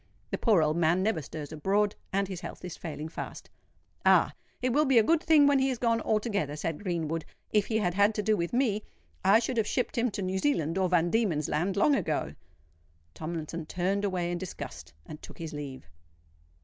"The 0.31 0.37
poor 0.39 0.63
old 0.63 0.77
man 0.77 1.03
never 1.03 1.21
stirs 1.21 1.51
abroad; 1.51 1.95
and 2.11 2.27
his 2.27 2.41
health 2.41 2.65
is 2.65 2.75
failing 2.75 3.07
fast." 3.07 3.51
"Ah! 4.03 4.33
it 4.59 4.73
will 4.73 4.85
be 4.85 4.97
a 4.97 5.03
good 5.03 5.21
thing 5.21 5.45
when 5.45 5.59
he 5.59 5.69
is 5.69 5.77
gone 5.77 6.01
altogether," 6.01 6.55
said 6.55 6.81
Greenwood. 6.81 7.23
"If 7.51 7.67
he 7.67 7.77
had 7.77 7.93
had 7.93 8.15
to 8.15 8.23
do 8.23 8.35
with 8.35 8.51
me, 8.51 8.81
I 9.23 9.37
should 9.37 9.57
have 9.57 9.67
shipped 9.67 9.95
him 9.95 10.09
to 10.09 10.23
New 10.23 10.39
Zealand 10.39 10.79
or 10.79 10.89
Van 10.89 11.11
Diemen's 11.11 11.49
Land 11.49 11.77
long 11.77 11.93
ago." 11.93 12.33
Tomlinson 13.13 13.67
turned 13.67 14.03
away 14.03 14.31
in 14.31 14.39
disgust, 14.39 14.91
and 15.05 15.21
took 15.21 15.37
his 15.37 15.53
leave. 15.53 15.87